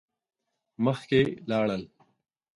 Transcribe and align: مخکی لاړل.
مخکی 0.83 1.21
لاړل. 1.49 1.83